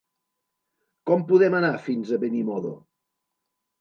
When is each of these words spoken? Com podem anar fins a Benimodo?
Com 1.11 1.27
podem 1.31 1.57
anar 1.59 1.71
fins 1.89 2.15
a 2.17 2.21
Benimodo? 2.25 2.73